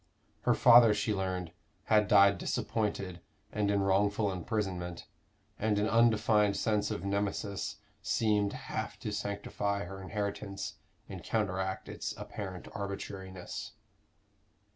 [0.45, 1.51] Her father, she learned,
[1.83, 5.05] had died disappointed and in wrongful imprisonment,
[5.59, 12.15] and an undefined sense of Nemesis seemed half to sanctify her inheritance, and counteract its
[12.17, 13.73] apparent arbitrariness.